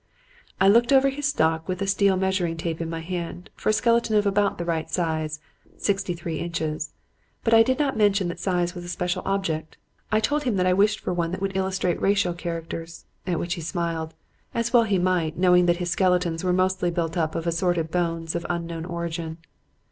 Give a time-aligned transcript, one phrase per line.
[0.59, 3.73] I looked over his stock with a steel measuring tape in my hand, for a
[3.73, 5.39] skeleton of about the right size
[5.77, 6.93] sixty three inches
[7.43, 9.77] but I did not mention that size was a special object.
[10.11, 13.53] I told him that I wished for one that would illustrate racial characters, at which
[13.53, 14.15] he smiled
[14.55, 18.33] as well he might, knowing that his skeletons were mostly built up of assorted bones
[18.33, 19.37] of unknown origin.